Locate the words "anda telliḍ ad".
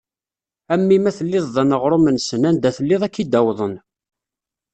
2.49-3.07